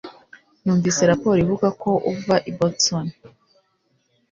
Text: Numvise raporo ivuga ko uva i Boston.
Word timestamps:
Numvise 0.63 1.01
raporo 1.11 1.37
ivuga 1.43 1.67
ko 1.81 1.89
uva 2.13 2.35
i 2.49 2.51
Boston. 2.57 3.05